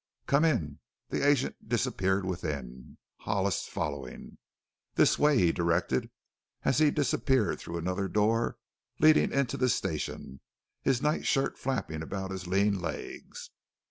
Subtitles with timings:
[0.25, 0.79] "Come in."
[1.09, 4.39] The agent disappeared within, Hollis following.
[4.95, 6.09] "This way," he directed,
[6.63, 8.57] as he disappeared through another door
[8.99, 10.39] leading into the station,
[10.81, 13.51] his night shirt flapping about his lean legs.